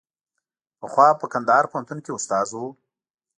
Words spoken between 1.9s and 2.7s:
کې استاد و.